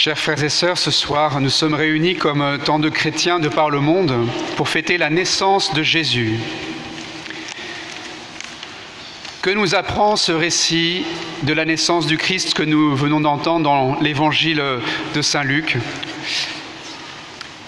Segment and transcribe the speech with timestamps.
[0.00, 3.68] Chers frères et sœurs, ce soir, nous sommes réunis comme tant de chrétiens de par
[3.68, 4.14] le monde
[4.56, 6.38] pour fêter la naissance de Jésus.
[9.42, 11.04] Que nous apprend ce récit
[11.42, 14.62] de la naissance du Christ que nous venons d'entendre dans l'évangile
[15.14, 15.78] de Saint Luc?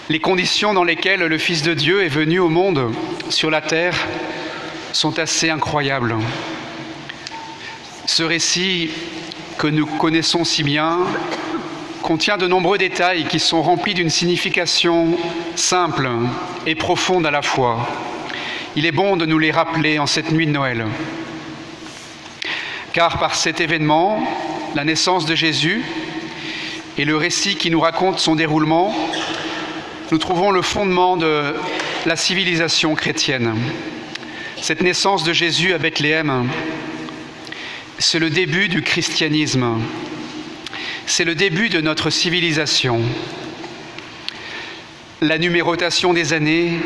[0.07, 2.93] Les conditions dans lesquelles le Fils de Dieu est venu au monde
[3.27, 4.07] sur la terre
[4.93, 6.15] sont assez incroyables.
[8.05, 8.89] Ce récit
[9.57, 10.99] que nous connaissons si bien
[12.11, 15.17] contient de nombreux détails qui sont remplis d'une signification
[15.55, 16.09] simple
[16.67, 17.87] et profonde à la fois.
[18.75, 20.85] Il est bon de nous les rappeler en cette nuit de Noël.
[22.91, 24.27] Car par cet événement,
[24.75, 25.85] la naissance de Jésus
[26.97, 28.93] et le récit qui nous raconte son déroulement,
[30.11, 31.55] nous trouvons le fondement de
[32.05, 33.55] la civilisation chrétienne.
[34.61, 36.49] Cette naissance de Jésus à Bethléem,
[37.99, 39.79] c'est le début du christianisme,
[41.05, 43.01] c'est le début de notre civilisation.
[45.21, 46.79] La numérotation des années,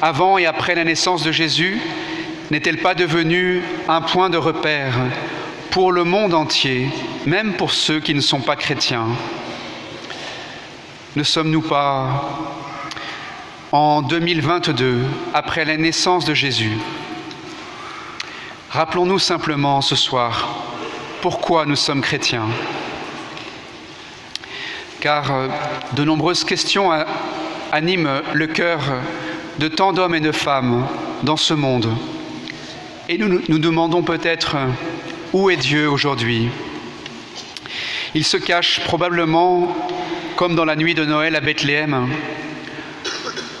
[0.00, 1.80] avant et après la naissance de Jésus,
[2.50, 4.94] n'est-elle pas devenue un point de repère
[5.70, 6.88] pour le monde entier,
[7.26, 9.08] même pour ceux qui ne sont pas chrétiens?
[11.16, 12.38] Ne sommes-nous pas
[13.72, 15.00] en 2022,
[15.34, 16.78] après la naissance de Jésus?
[18.70, 20.48] Rappelons-nous simplement ce soir
[21.20, 22.46] pourquoi nous sommes chrétiens
[25.00, 25.48] car euh,
[25.92, 26.90] de nombreuses questions
[27.72, 28.80] animent le cœur
[29.58, 30.86] de tant d'hommes et de femmes
[31.22, 31.88] dans ce monde.
[33.08, 34.56] Et nous nous demandons peut-être
[35.32, 36.48] où est Dieu aujourd'hui?
[38.14, 39.76] Il se cache probablement,
[40.36, 42.08] comme dans la nuit de Noël à Bethléem,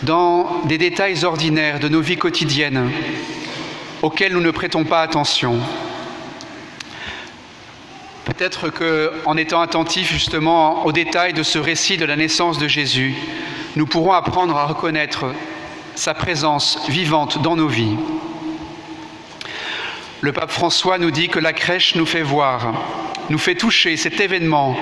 [0.02, 2.90] dans des détails ordinaires de nos vies quotidiennes
[4.02, 5.58] auxquels nous ne prêtons pas attention.
[8.38, 13.16] Peut-être qu'en étant attentifs justement aux détails de ce récit de la naissance de Jésus,
[13.74, 15.34] nous pourrons apprendre à reconnaître
[15.96, 17.96] sa présence vivante dans nos vies.
[20.20, 22.74] Le pape François nous dit que la crèche nous fait voir,
[23.28, 24.78] nous fait toucher cet événement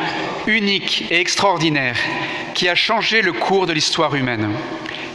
[0.47, 1.97] unique et extraordinaire
[2.53, 4.50] qui a changé le cours de l'histoire humaine,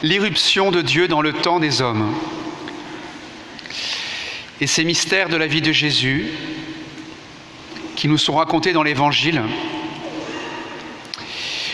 [0.02, 2.12] l'irruption de Dieu dans le temps des hommes.
[4.60, 6.32] Et ces mystères de la vie de Jésus,
[8.02, 9.44] qui nous sont racontés dans l'Évangile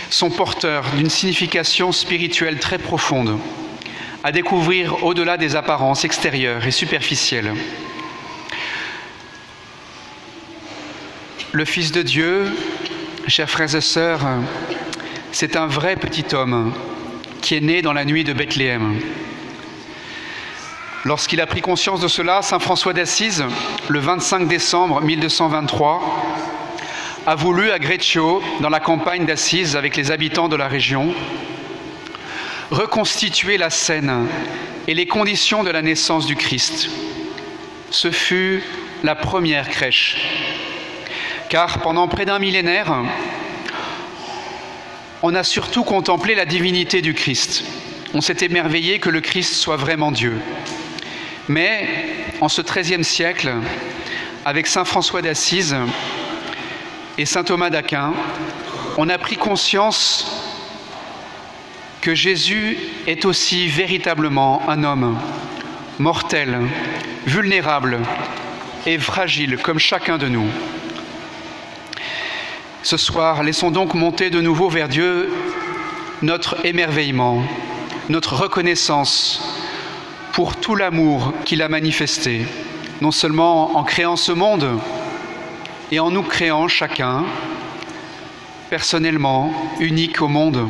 [0.10, 3.40] sont porteurs d'une signification spirituelle très profonde,
[4.26, 7.54] à découvrir au-delà des apparences extérieures et superficielles.
[11.54, 12.52] Le Fils de Dieu,
[13.30, 14.28] chers frères et sœurs,
[15.32, 16.74] c'est un vrai petit homme
[17.40, 19.00] qui est né dans la nuit de Bethléem.
[21.08, 23.46] Lorsqu'il a pris conscience de cela, Saint François d'Assise,
[23.88, 26.02] le 25 décembre 1223,
[27.26, 31.14] a voulu à Greccio, dans la campagne d'Assise avec les habitants de la région,
[32.72, 34.28] reconstituer la scène
[34.90, 36.90] et les conditions de la naissance du Christ.
[37.90, 38.62] Ce fut
[39.02, 40.18] la première crèche,
[41.48, 42.94] car pendant près d'un millénaire,
[45.24, 47.64] on a surtout contemplé la divinité du Christ.
[48.14, 50.42] On s'est émerveillé que le Christ soit vraiment Dieu.
[51.50, 51.88] Mais
[52.42, 53.54] en ce XIIIe siècle,
[54.44, 55.76] avec Saint François d'Assise
[57.18, 58.14] et Saint Thomas d'Aquin,
[58.98, 60.44] on a pris conscience
[62.02, 62.78] que Jésus
[63.08, 65.18] est aussi véritablement un homme
[66.00, 66.60] mortel,
[67.26, 68.00] vulnérable
[68.86, 70.48] et fragile comme chacun de nous.
[72.84, 75.34] Ce soir, laissons donc monter de nouveau vers Dieu
[76.22, 77.44] notre émerveillement,
[78.10, 79.57] notre reconnaissance
[80.38, 82.46] pour tout l'amour qu'il a manifesté,
[83.02, 84.68] non seulement en créant ce monde
[85.92, 87.26] et en nous créant chacun,
[88.70, 90.68] personnellement, unique au monde,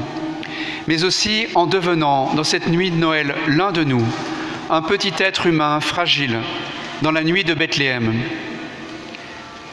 [0.87, 4.05] mais aussi en devenant, dans cette nuit de Noël, l'un de nous,
[4.69, 6.37] un petit être humain fragile,
[7.01, 8.13] dans la nuit de Bethléem,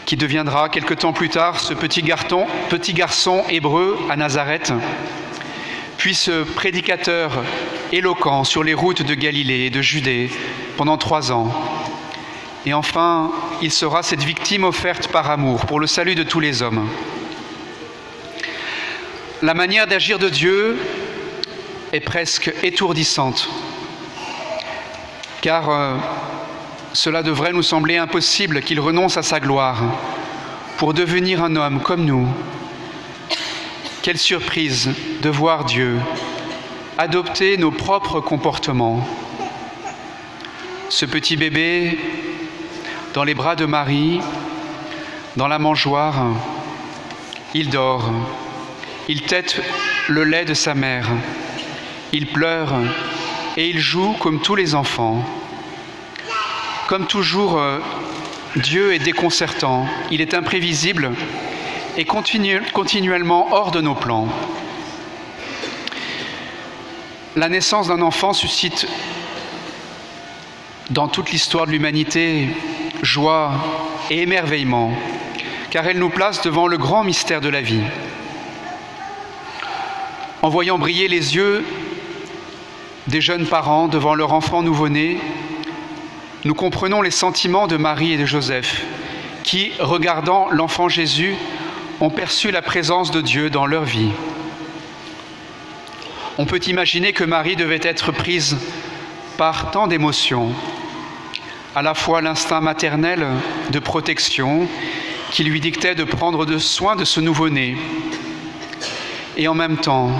[0.06, 4.72] qui deviendra quelque temps plus tard ce petit garçon, petit garçon hébreu à Nazareth,
[5.98, 7.45] puis ce prédicateur
[7.94, 10.30] éloquent sur les routes de Galilée et de Judée
[10.76, 11.52] pendant trois ans.
[12.66, 13.30] Et enfin,
[13.62, 16.88] il sera cette victime offerte par amour pour le salut de tous les hommes.
[19.42, 20.76] La manière d'agir de Dieu
[21.92, 23.48] est presque étourdissante,
[25.41, 25.96] car euh,
[26.94, 29.82] cela devrait nous sembler impossible qu'il renonce à sa gloire
[30.78, 32.26] pour devenir un homme comme nous.
[34.02, 34.91] Quelle surprise
[35.22, 35.98] de voir Dieu
[36.98, 39.06] adopter nos propres comportements.
[40.88, 41.98] Ce petit bébé
[43.14, 44.20] dans les bras de Marie,
[45.36, 46.14] dans la mangeoire,
[47.54, 48.10] il dort,
[49.08, 49.60] il tète
[50.08, 51.08] le lait de sa mère.
[52.12, 52.72] Il pleure
[53.56, 55.24] et il joue comme tous les enfants.
[56.86, 57.80] Comme toujours, euh,
[58.56, 61.10] Dieu est déconcertant, il est imprévisible
[61.96, 64.28] et continuellement hors de nos plans.
[67.36, 68.86] La naissance d'un enfant suscite
[70.91, 72.48] dans toute l'histoire de l'humanité
[73.03, 73.53] joie
[74.09, 74.92] et émerveillement,
[75.71, 77.83] car elle nous place devant le grand mystère de la vie.
[80.42, 81.65] En voyant briller les yeux
[83.09, 85.19] des jeunes parents devant leur enfant nouveau-né,
[86.45, 88.84] nous comprenons les sentiments de Marie et de Joseph,
[89.42, 91.34] qui, regardant l'enfant Jésus,
[92.01, 94.10] ont perçu la présence de Dieu dans leur vie.
[96.36, 98.57] On peut imaginer que Marie devait être prise
[99.36, 100.53] par tant d'émotions,
[101.77, 103.25] à la fois l'instinct maternel
[103.71, 104.66] de protection
[105.31, 107.77] qui lui dictait de prendre soin de ce nouveau-né,
[109.36, 110.10] et en même temps,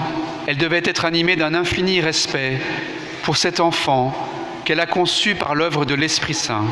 [0.47, 2.61] elle devait être animée d'un infini respect
[3.23, 4.13] pour cet enfant
[4.63, 6.65] qu'elle a conçu par l'œuvre de l'Esprit Saint.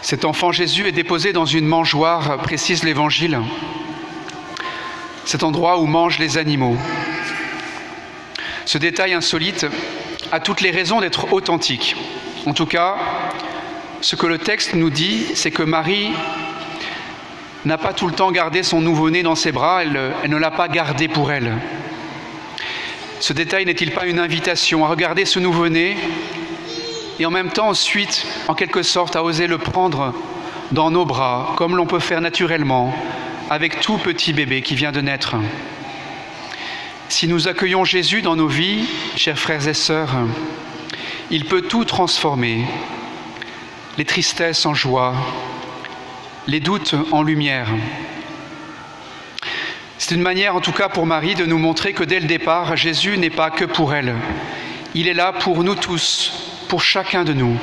[0.00, 3.40] Cet enfant Jésus est déposé dans une mangeoire, précise l'Évangile,
[5.24, 6.76] cet endroit où mangent les animaux.
[8.64, 9.66] Ce détail insolite
[10.30, 11.96] a toutes les raisons d'être authentique.
[12.46, 12.96] En tout cas,
[14.00, 16.10] ce que le texte nous dit, c'est que Marie
[17.64, 20.68] n'a pas tout le temps gardé son nouveau-né dans ses bras, elle, ne l'a pas
[20.68, 21.52] gardé pour elle.
[23.20, 25.96] Ce détail n'est-il pas une invitation à regarder ce nouveau-né
[27.20, 30.12] et en même temps ensuite, en quelque sorte, à oser le prendre
[30.72, 32.92] dans nos bras, comme l'on peut faire naturellement
[33.52, 35.36] avec tout petit bébé qui vient de naître.
[37.10, 40.08] Si nous accueillons Jésus dans nos vies, chers frères et sœurs,
[41.30, 42.64] il peut tout transformer,
[43.98, 45.14] les tristesses en joie,
[46.46, 47.68] les doutes en lumière.
[49.98, 52.74] C'est une manière, en tout cas pour Marie, de nous montrer que dès le départ,
[52.74, 54.14] Jésus n'est pas que pour elle.
[54.94, 56.32] Il est là pour nous tous,
[56.68, 57.58] pour chacun de nous.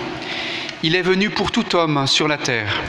[0.83, 2.79] Il est venu pour tout homme sur la terre.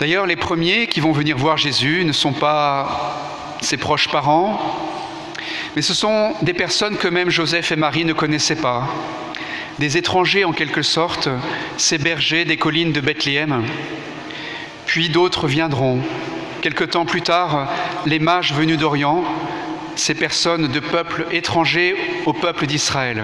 [0.00, 4.58] D'ailleurs, les premiers qui vont venir voir Jésus ne sont pas ses proches parents,
[5.76, 8.88] mais ce sont des personnes que même Joseph et Marie ne connaissaient pas,
[9.78, 11.28] des étrangers en quelque sorte,
[11.76, 13.62] ces bergers des collines de Bethléem.
[14.86, 16.00] Puis d'autres viendront.
[16.60, 17.68] Quelque temps plus tard,
[18.04, 19.24] les mages venus d'Orient,
[19.94, 21.94] ces personnes de peuples étrangers
[22.26, 23.22] au peuple d'Israël.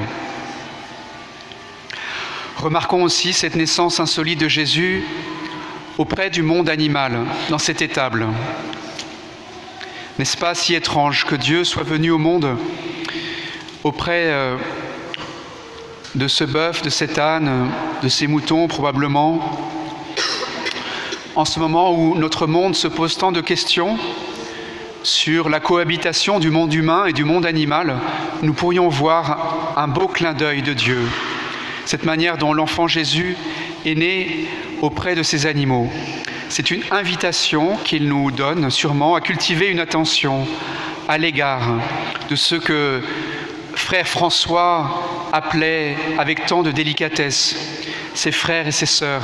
[2.57, 5.03] Remarquons aussi cette naissance insolite de Jésus
[5.99, 8.27] auprès du monde animal, dans cette étable.
[10.19, 12.57] N'est-ce pas si étrange que Dieu soit venu au monde
[13.85, 14.57] auprès euh,
[16.15, 17.71] de ce bœuf, de cet âne,
[18.03, 19.41] de ces moutons probablement,
[21.37, 23.97] en ce moment où notre monde se pose tant de questions
[25.03, 27.97] sur la cohabitation du monde humain et du monde animal,
[28.43, 31.01] nous pourrions voir un beau clin d'œil de Dieu,
[31.87, 33.37] cette manière dont l'enfant Jésus
[33.87, 34.47] est né
[34.81, 35.91] auprès de ces animaux.
[36.49, 40.47] C'est une invitation qu'il nous donne sûrement à cultiver une attention
[41.09, 41.79] à l'égard
[42.29, 43.03] de ce que
[43.75, 47.57] frère François appelait avec tant de délicatesse
[48.15, 49.23] ses frères et ses sœurs,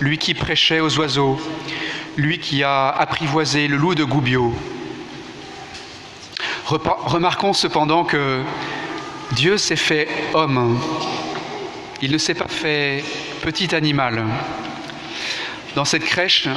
[0.00, 1.40] lui qui prêchait aux oiseaux,
[2.16, 4.54] lui qui a apprivoisé le loup de Goubiot.
[6.66, 8.42] Remarquons cependant que
[9.32, 10.78] Dieu s'est fait homme.
[12.02, 13.04] Il ne s'est pas fait
[13.42, 14.24] petit animal.
[15.76, 16.48] Dans cette crèche,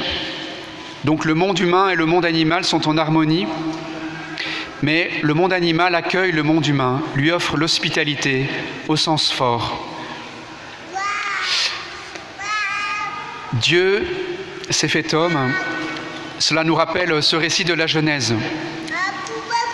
[1.04, 3.46] donc le monde humain et le monde animal sont en harmonie,
[4.80, 8.48] mais le monde animal accueille le monde humain, lui offre l'hospitalité
[8.88, 9.86] au sens fort.
[13.52, 14.06] Dieu
[14.70, 15.52] s'est fait homme,
[16.38, 18.34] cela nous rappelle ce récit de la Genèse.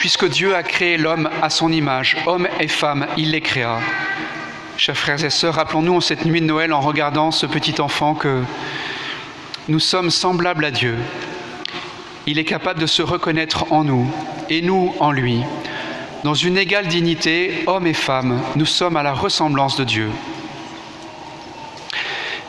[0.01, 3.79] Puisque Dieu a créé l'homme à son image, homme et femme, il les créa.
[4.77, 8.15] Chers frères et sœurs, rappelons-nous en cette nuit de Noël, en regardant ce petit enfant,
[8.15, 8.43] que
[9.69, 10.97] nous sommes semblables à Dieu.
[12.27, 14.09] Il est capable de se reconnaître en nous
[14.49, 15.41] et nous en lui.
[16.23, 20.11] Dans une égale dignité, hommes et femmes, nous sommes à la ressemblance de Dieu.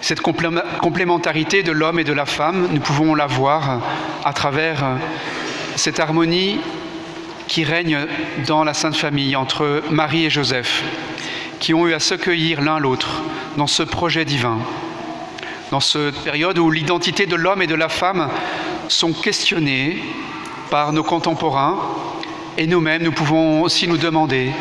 [0.02, 3.82] Cette complémentarité de l'homme et de la femme, nous pouvons la voir
[4.24, 4.86] à travers
[5.76, 6.60] cette harmonie
[7.48, 8.06] qui règne
[8.46, 10.84] dans la Sainte Famille entre Marie et Joseph,
[11.60, 13.24] qui ont eu à s'accueillir l'un l'autre
[13.58, 14.60] dans ce projet divin
[15.72, 18.30] dans cette période où l'identité de l'homme et de la femme
[18.88, 20.02] sont questionnées
[20.70, 21.78] par nos contemporains
[22.58, 24.52] et nous-mêmes, nous pouvons aussi nous demander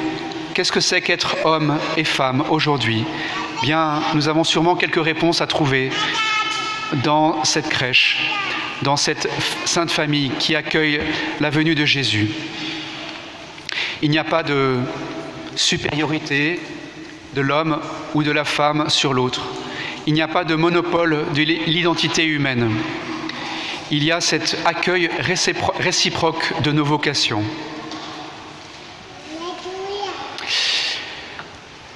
[0.55, 3.05] qu'est-ce que c'est qu'être homme et femme aujourd'hui?
[3.63, 5.91] Bien, nous avons sûrement quelques réponses à trouver
[7.05, 8.31] dans cette crèche,
[8.83, 9.29] dans cette
[9.65, 11.01] sainte famille qui accueille
[11.41, 12.31] la venue de Jésus.
[14.03, 14.77] Il n'y a pas de
[15.55, 16.61] supériorité
[17.35, 17.81] de l'homme
[18.15, 19.43] ou de la femme sur l'autre.
[20.09, 22.71] Il n'y a pas de monopole de l'identité humaine.
[23.91, 27.43] Il y a cet accueil réciproque de nos vocations.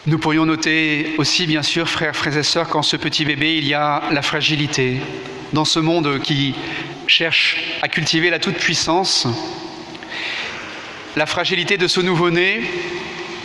[0.07, 3.69] Nous pourrions noter aussi, bien sûr, frères, frères et sœurs, qu'en ce petit bébé, il
[3.69, 4.97] y a la fragilité.
[5.53, 6.57] Dans ce monde qui
[7.07, 9.29] cherche à cultiver la toute-puissance,
[11.17, 12.63] la fragilité de ce nouveau-né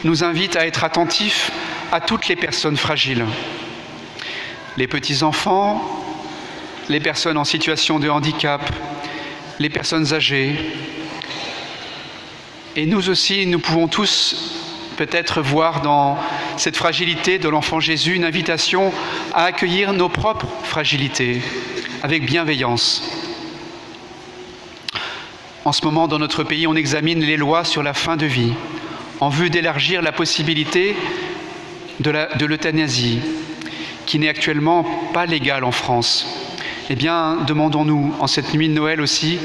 [0.04, 1.52] nous invite à être attentifs
[1.92, 3.26] à toutes les personnes fragiles.
[4.78, 5.82] Les petits-enfants,
[6.90, 8.62] les personnes en situation de handicap,
[9.60, 10.56] les personnes âgées.
[12.76, 14.54] Et nous aussi, nous pouvons tous
[14.98, 16.18] peut-être voir dans
[16.58, 18.92] cette fragilité de l'enfant Jésus une invitation
[19.34, 21.42] à accueillir nos propres fragilités
[22.04, 23.02] avec bienveillance.
[25.64, 28.54] En ce moment, dans notre pays, on examine les lois sur la fin de vie
[29.20, 30.96] en vue d'élargir la possibilité
[32.02, 33.20] de l'euthanasie,
[34.06, 36.28] qui n'est actuellement pas légale en France.
[36.90, 39.40] Eh bien, demandons-nous en cette nuit de Noël aussi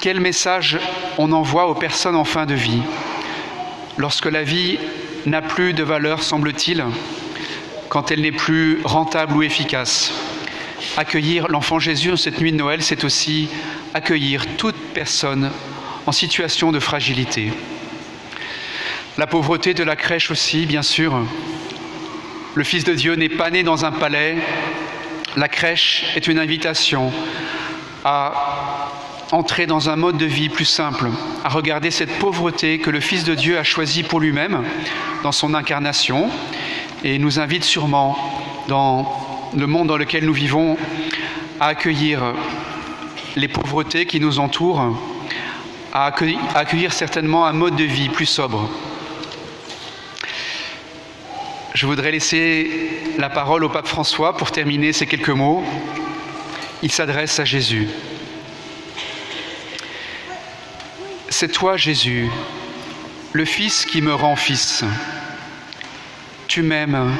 [0.00, 0.78] quel message
[1.16, 2.82] on envoie aux personnes en fin de vie
[3.96, 4.78] lorsque la vie
[5.26, 6.84] n'a plus de valeur, semble-t-il,
[7.88, 10.12] quand elle n'est plus rentable ou efficace.
[10.96, 13.48] Accueillir l'enfant Jésus en cette nuit de Noël, c'est aussi
[13.92, 15.50] accueillir toute personne
[16.06, 17.52] en situation de fragilité.
[19.16, 21.24] La pauvreté de la crèche aussi, bien sûr.
[22.58, 24.36] Le Fils de Dieu n'est pas né dans un palais.
[25.36, 27.12] La crèche est une invitation
[28.04, 28.90] à
[29.30, 31.08] entrer dans un mode de vie plus simple,
[31.44, 34.64] à regarder cette pauvreté que le Fils de Dieu a choisie pour lui-même
[35.22, 36.30] dans son incarnation
[37.04, 38.18] et nous invite sûrement
[38.66, 39.08] dans
[39.56, 40.76] le monde dans lequel nous vivons
[41.60, 42.34] à accueillir
[43.36, 44.98] les pauvretés qui nous entourent,
[45.92, 48.68] à accueillir, certainement un mode de vie plus sobre.
[51.78, 55.62] Je voudrais laisser la parole au pape François pour terminer ces quelques mots.
[56.82, 57.86] Il s'adresse à Jésus.
[61.28, 62.28] C'est toi, Jésus,
[63.30, 64.82] le Fils qui me rend fils.
[66.48, 67.16] Tu m'aimes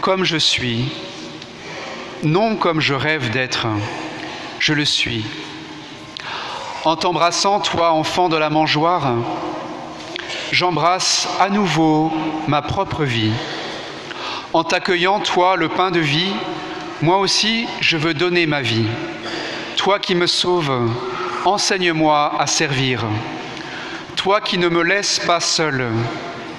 [0.00, 0.90] comme je suis,
[2.24, 3.68] non comme je rêve d'être,
[4.58, 5.24] je le suis.
[6.84, 9.14] En t'embrassant, toi, enfant de la mangeoire,
[10.50, 12.12] j'embrasse à nouveau
[12.48, 13.30] ma propre vie.
[14.52, 16.32] En t'accueillant, toi, le pain de vie,
[17.02, 18.86] moi aussi, je veux donner ma vie.
[19.76, 20.90] Toi qui me sauves,
[21.44, 23.04] enseigne-moi à servir.
[24.16, 25.86] Toi qui ne me laisses pas seul,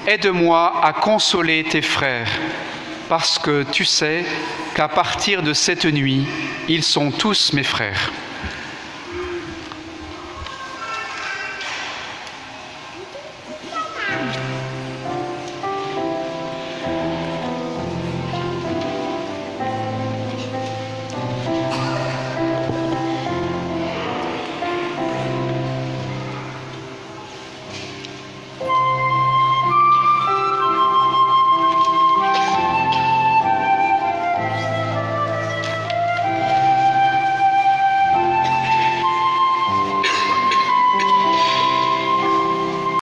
[0.07, 2.31] aide-moi à consoler tes frères,
[3.09, 4.23] parce que tu sais
[4.73, 6.25] qu'à partir de cette nuit,
[6.69, 8.09] ils sont tous mes frères.